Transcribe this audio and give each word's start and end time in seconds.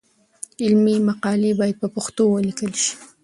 علمي 0.63 0.95
مقالې 1.09 1.51
باید 1.59 1.75
په 1.81 1.87
پښتو 1.95 2.23
ولیکل 2.29 2.71
شي. 2.83 2.93